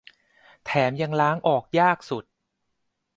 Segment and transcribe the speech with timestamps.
[0.65, 2.25] แถมยังล้างออกยากสุด